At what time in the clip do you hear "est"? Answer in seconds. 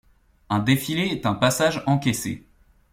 1.09-1.27